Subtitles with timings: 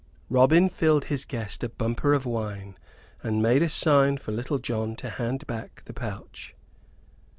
[0.31, 2.75] Robin filled his guest a bumper of wine,
[3.21, 6.55] and made a sign for Little John to hand back the pouch.